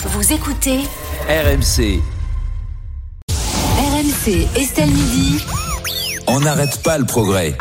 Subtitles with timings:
[0.00, 0.78] Vous écoutez
[1.28, 2.00] RMC,
[3.78, 5.44] RMC Estelle Midi.
[6.26, 7.56] on n'arrête pas le progrès.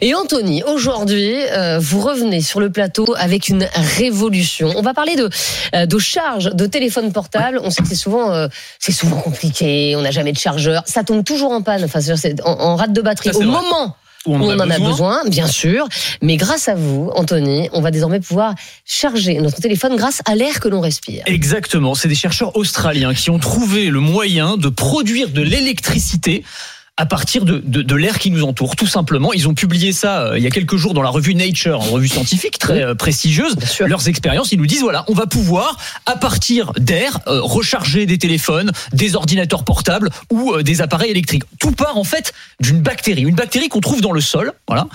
[0.00, 4.72] Et Anthony, aujourd'hui, euh, vous revenez sur le plateau avec une révolution.
[4.76, 5.30] On va parler de,
[5.76, 7.60] euh, de charge de téléphone portable.
[7.62, 8.48] On sait que c'est souvent, euh,
[8.80, 9.94] c'est souvent compliqué.
[9.96, 10.82] On n'a jamais de chargeur.
[10.86, 11.84] Ça tombe toujours en panne.
[11.84, 13.30] Enfin, c'est en, en rate de batterie.
[13.32, 13.46] Ça, Au vrai.
[13.46, 15.88] moment Où où on, en a besoin, bien sûr.
[16.20, 20.60] Mais grâce à vous, Anthony, on va désormais pouvoir charger notre téléphone grâce à l'air
[20.60, 21.22] que l'on respire.
[21.26, 26.44] Exactement, c'est des chercheurs australiens qui ont trouvé le moyen de produire de l'électricité
[26.98, 29.32] à partir de, de, de l'air qui nous entoure, tout simplement.
[29.32, 31.90] Ils ont publié ça euh, il y a quelques jours dans la revue Nature, une
[31.90, 33.56] revue scientifique très euh, prestigieuse.
[33.80, 38.18] Leurs expériences, ils nous disent voilà, on va pouvoir à partir d'air euh, recharger des
[38.18, 41.44] téléphones, des ordinateurs portables ou euh, des appareils électriques.
[41.58, 44.86] Tout part en fait d'une bactérie, une bactérie qu'on trouve dans le sol, voilà,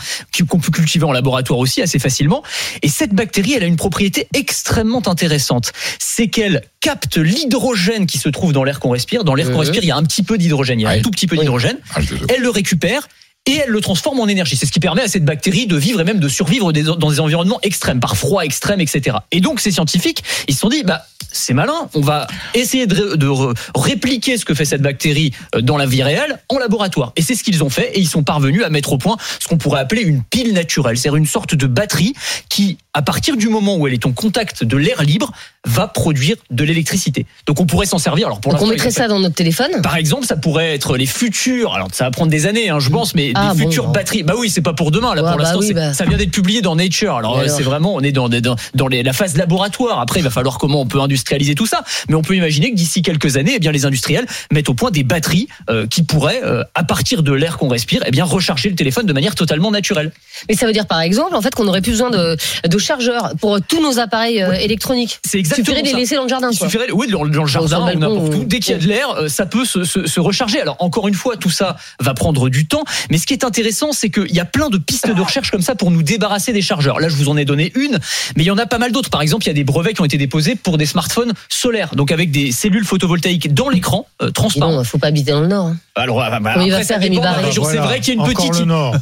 [0.48, 2.44] qu'on peut cultiver en laboratoire aussi assez facilement.
[2.84, 8.30] Et cette bactérie, elle a une propriété extrêmement intéressante, c'est qu'elle capte l'hydrogène qui se
[8.30, 9.24] trouve dans l'air qu'on respire.
[9.24, 11.02] Dans l'air qu'on respire, il y a un petit peu d'hydrogène, il y a un
[11.02, 11.77] tout petit peu d'hydrogène.
[11.96, 11.99] Ah,
[12.30, 13.07] Elle le récupère.
[13.48, 14.55] Et elle le transforme en énergie.
[14.55, 17.20] C'est ce qui permet à cette bactérie de vivre et même de survivre dans des
[17.20, 19.17] environnements extrêmes, par froid extrême, etc.
[19.31, 23.53] Et donc ces scientifiques, ils se sont dit, bah c'est malin, on va essayer de,
[23.75, 27.13] répliquer ce que fait cette bactérie euh, dans la vie réelle en laboratoire.
[27.15, 29.48] Et c'est ce qu'ils ont fait et ils sont parvenus à mettre au point ce
[29.48, 32.13] qu'on pourrait appeler une pile naturelle, c'est-à-dire une sorte de batterie
[32.49, 35.31] qui, à partir du moment où elle est en contact de l'air libre,
[35.65, 37.25] va produire de l'électricité.
[37.45, 38.27] Donc on pourrait s'en servir.
[38.27, 39.81] Alors pour Donc on mettrait ça dans notre téléphone?
[39.84, 41.73] Par exemple, ça pourrait être les futurs.
[41.73, 43.91] Alors, ça va prendre des années, hein, je pense, mais Ah, des bon, futures bon.
[43.91, 44.24] batteries.
[44.24, 45.13] Bah oui, c'est pas pour demain.
[45.16, 45.93] Là, Ouais, pour bah l'instant, oui, c'est- bah.
[45.93, 47.16] ça vient d'être publié dans Nature.
[47.16, 49.99] Alors, euh, alors c'est vraiment, on est dans, dans, dans les- la phase laboratoire.
[49.99, 51.84] Après, il va falloir comment on peut industrialiser tout ça.
[52.10, 54.91] Mais on peut imaginer que d'ici quelques années, eh bien, les industriels mettent au point
[54.91, 58.70] des batteries euh, qui pourraient, euh, à partir de l'air qu'on respire, eh bien, recharger
[58.70, 60.12] le téléphone de manière totalement naturelle.
[60.49, 63.32] Mais ça veut dire par exemple en fait qu'on n'aurait plus besoin de, de chargeurs
[63.40, 65.19] pour tous nos appareils euh, électroniques.
[65.25, 66.50] C'est Il exactement suffirait de les laisser dans le jardin.
[66.52, 66.68] Il quoi.
[66.68, 68.44] suffirait, oui, dans, dans le jardin ou n'importe où.
[68.46, 70.62] Dès qu'il y a de l'air, ça peut se, se- se recharger.
[70.62, 72.84] Alors encore une fois, tout ça va prendre du temps.
[73.09, 75.62] Mais ce qui est intéressant, c'est qu'il y a plein de pistes de recherche comme
[75.62, 77.00] ça pour nous débarrasser des chargeurs.
[77.00, 78.00] Là, je vous en ai donné une,
[78.36, 79.10] mais il y en a pas mal d'autres.
[79.10, 81.94] Par exemple, il y a des brevets qui ont été déposés pour des smartphones solaires,
[81.96, 84.74] donc avec des cellules photovoltaïques dans l'écran, euh, transparent.
[84.78, 85.68] donc, faut pas habiter dans le Nord.
[85.68, 85.78] hein.
[85.97, 87.52] Alors, ah, bah, il va après, faire, Rémi Barré.
[87.52, 88.53] C'est vrai qu'il y a une petite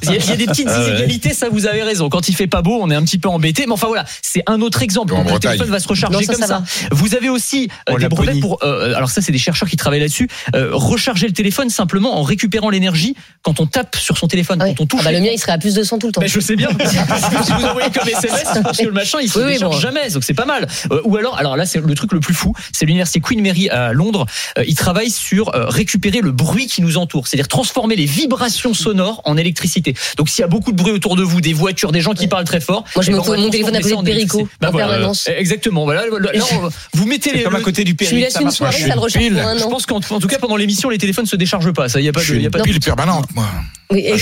[0.04, 2.10] il y, a, il y a des petites Ah inégalités, ça vous avez raison.
[2.10, 3.66] Quand il fait pas beau, on est un petit peu embêté.
[3.68, 5.14] Mais enfin voilà, c'est un autre exemple.
[5.16, 5.40] Le Bretagne.
[5.40, 6.64] téléphone va se recharger Non, ça, comme ça ça.
[6.92, 8.60] Vous avez aussi euh, Oh, des brevets pour.
[8.64, 10.28] euh, alors ça, c'est des chercheurs qui travaillent là-dessus.
[10.56, 14.82] euh, recharger le téléphone simplement en récupérant l'énergie quand on tape sur son téléphone, quand
[14.82, 15.00] on touche.
[15.02, 16.22] Ah bah, le mien il serait à plus de 100 tout le temps.
[16.22, 16.70] Mais je sais bien.
[17.44, 19.80] si vous envoyez comme SMS, pense que le machin il se Oui, oui, décharge bon.
[19.82, 20.68] jamais, donc c'est pas mal.
[20.92, 23.70] Euh, ou alors, alors là c'est le truc le plus fou, c'est l'université Queen Mary
[23.70, 24.26] à Londres.
[24.66, 29.38] Ils travaillent sur récupérer le bruit qui nous entoure, c'est-à-dire transformer les vibrations sonores en
[29.38, 29.94] électricité.
[30.18, 32.28] Donc s'il y a beaucoup de bruit autour de vous, des voitures, des gens qui
[32.28, 34.48] parlent très fort, Moi, je eh mets ben, mon téléphone à côté de en Perico.
[34.62, 35.28] Bah en voilà, permanence.
[35.30, 35.84] euh, Exactement.
[35.86, 37.44] Voilà, là, on- vous mettez les.
[37.44, 38.20] Comme à côté du Je lui péril.
[38.24, 40.90] laisse une soirée, ça le recharge un je pense qu'en en tout cas pendant l'émission
[40.90, 42.64] les téléphones se déchargent pas, ça y a pas Je de, y a pas de
[42.64, 43.46] pile permanente, moi.
[43.92, 44.20] Oui, Ah, oui,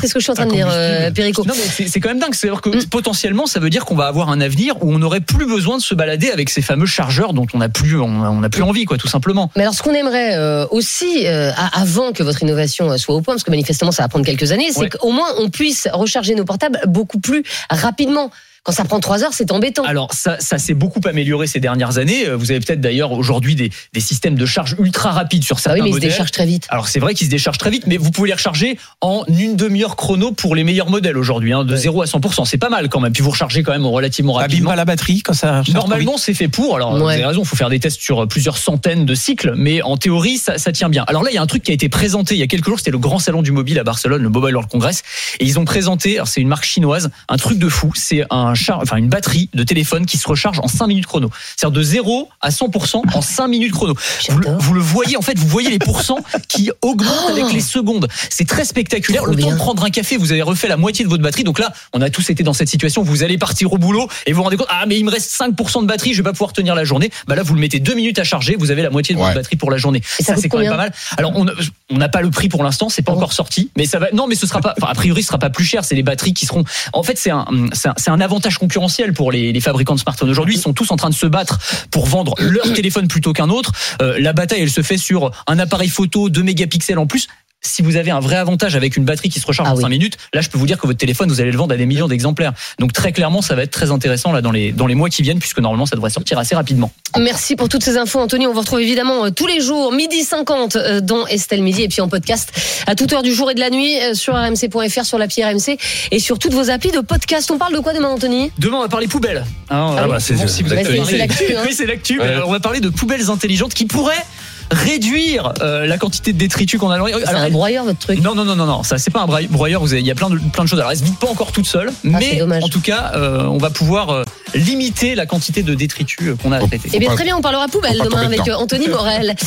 [0.00, 1.44] c'est ce que je suis en train de dire, euh, Perico.
[1.44, 2.84] Non mais c'est quand même dingue, c'est-à-dire que Mm.
[2.86, 5.82] potentiellement ça veut dire qu'on va avoir un avenir où on n'aurait plus besoin de
[5.82, 8.84] se balader avec ces fameux chargeurs dont on n'a plus on, on n'a plus envie
[8.84, 9.50] quoi tout simplement.
[9.56, 13.20] Mais alors, ce qu'on aimerait euh, aussi, euh, avant que votre innovation euh, soit au
[13.22, 14.88] point, parce que manifestement, ça va prendre quelques années, c'est Ouais.
[14.88, 18.30] qu'au moins, on puisse recharger nos portables beaucoup plus rapidement.
[18.64, 19.82] Quand ça prend trois heures, c'est embêtant.
[19.82, 22.28] Alors ça, ça s'est beaucoup amélioré ces dernières années.
[22.28, 25.60] Euh, Vous avez peut-être d'ailleurs aujourd'hui des, des systèmes de charge ultra rapides sur Ah
[25.62, 26.66] certains oui, mais ils se déchargent très vite.
[26.70, 29.56] Alors c'est vrai qu'ils se déchargent très vite, mais vous pouvez les recharger en une
[29.56, 32.44] demi-heure chrono pour les meilleurs modèles aujourd'hui, hein, de 0 à 100%.
[32.44, 33.12] C'est pas mal quand même.
[33.12, 34.70] Puis vous rechargez quand même relativement abîme rapidement.
[34.70, 35.62] pas la batterie quand ça.
[35.74, 36.76] Normalement, c'est fait pour.
[36.76, 37.14] Alors, vous Ouais.
[37.14, 40.38] avez raison, il faut faire des tests sur plusieurs centaines de cycles, mais en théorie,
[40.38, 41.04] ça, ça tient bien.
[41.08, 42.66] Alors là, il y a un truc qui a été présenté il y a quelques
[42.68, 45.02] jours, c'était le grand salon du mobile à Barcelone, le Mobile World Congress,
[45.40, 48.51] et ils ont présenté, alors c'est une marque chinoise, un truc de fou, c'est un
[48.54, 51.30] char, enfin une batterie de téléphone qui se recharge en 5 minutes chrono.
[51.56, 53.94] C'est-à-dire de 0 à 100% en 5 minutes chrono.
[54.28, 54.60] Vous, le- J'adore.
[54.60, 56.18] vous le voyez, en fait, vous voyez les pourcents
[56.48, 58.08] qui augmentent avec les secondes.
[58.30, 59.24] C'est très spectaculaire.
[59.26, 61.44] Le temps de prendre un café, vous avez refait la moitié de votre batterie.
[61.44, 63.02] Donc là, on a tous été dans cette situation.
[63.02, 65.30] Vous allez partir au boulot et vous vous rendez compte, ah, mais il me reste
[65.30, 67.10] 5% de batterie, je vais pas pouvoir tenir la journée.
[67.26, 69.34] Bah là, vous le mettez deux minutes à charger, vous avez la moitié de votre
[69.34, 70.02] batterie pour la journée.
[70.20, 70.92] Et ça c'est quand même pas mal.
[71.16, 73.98] Alors, on n'a pas le prix pour l'instant, c'est pas bon encore sorti, mais ça
[74.00, 75.84] va, non, mais ce sera pas, enfin, a priori, ce sera pas plus cher.
[75.84, 79.12] C'est les batteries qui seront, en fait, c'est un, c'est un, c'est un avantage concurrentiel
[79.12, 80.30] pour les, les fabricants de smartphones.
[80.30, 81.58] Aujourd'hui, ils sont tous en train de se battre
[81.90, 83.72] pour vendre leur téléphone plutôt qu'un autre.
[84.00, 87.28] Euh, la bataille, elle se fait sur un appareil photo 2 mégapixels en plus.
[87.64, 89.82] Si vous avez un vrai avantage avec une batterie qui se recharge Ah en oui.
[89.82, 91.76] 5 minutes, là je peux vous dire que votre téléphone vous allez le vendre à
[91.76, 92.52] des millions d'exemplaires.
[92.78, 95.22] Donc très clairement ça va être très intéressant là dans les dans les mois qui
[95.22, 96.90] viennent puisque normalement ça devrait sortir assez rapidement.
[97.18, 98.46] Merci pour toutes ces infos, Anthony.
[98.46, 101.88] On vous retrouve évidemment euh, tous les jours, midi 50 euh, dans Estelle Midi et
[101.88, 102.52] puis en podcast
[102.86, 105.76] à toute heure du jour et de la nuit euh, sur rmc.fr, sur l'appli RMC
[106.10, 107.50] et sur toutes vos applis de podcast.
[107.50, 108.50] On parle de quoi demain, Anthony?
[108.58, 109.44] Demain on va parler poubelles.
[109.70, 111.62] Ah euh, bah, c'est- bon, si l'actu, hein.
[111.66, 112.18] Oui c'est l'actu.
[112.20, 112.38] Ouais.
[112.44, 114.24] On va parler de poubelles intelligentes qui pourraient
[114.72, 116.98] réduire euh, la quantité de détritus qu'on a.
[116.98, 118.20] les- C'est Alors, un broyeur, votre truc.
[118.20, 120.10] Non, non, non, non, non, ça c'est pas un broy- broyeur, vous avez- il y
[120.10, 120.78] a plein de, plein de choses.
[120.80, 123.58] Alors elle se vide pas encore toute seule, Ah, mais en tout cas, euh, on
[123.58, 124.24] va pouvoir euh,
[124.54, 126.88] limiter la quantité de détritus euh, qu'on a à traiter.
[126.92, 129.34] Eh bien, très bien, on parlera poubelle demain avec euh, Anthony Morel.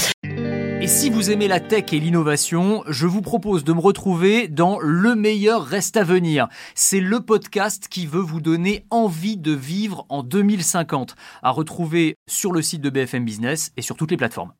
[0.81, 4.77] Et si vous aimez la tech et l'innovation, je vous propose de me retrouver dans
[4.79, 6.47] Le meilleur reste à venir.
[6.75, 12.51] C'est le podcast qui veut vous donner envie de vivre en 2050, à retrouver sur
[12.51, 14.51] le site de BFM Business et sur toutes les plateformes.